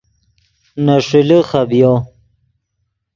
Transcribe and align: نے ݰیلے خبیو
نے 0.83 0.95
ݰیلے 1.07 1.39
خبیو 1.49 1.93